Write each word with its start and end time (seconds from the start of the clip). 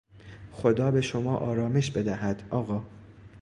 خدا 0.51 0.91
به 0.91 1.01
شما 1.01 1.37
آرامش 1.37 1.91
بدهد، 1.91 2.43
آقا! 2.49 2.81